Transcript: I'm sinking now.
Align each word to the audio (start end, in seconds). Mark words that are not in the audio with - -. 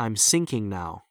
I'm 0.00 0.14
sinking 0.14 0.68
now. 0.68 1.07